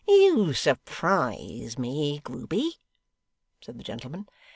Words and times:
'You 0.07 0.53
surprise 0.53 1.77
me, 1.77 2.21
Grueby,' 2.23 2.79
said 3.61 3.77
the 3.77 3.83
gentleman. 3.83 4.27